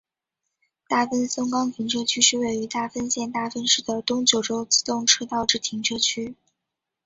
[0.87, 6.33] 大分松冈停车区是位于大分县大分市的东九州自动车道之停车区。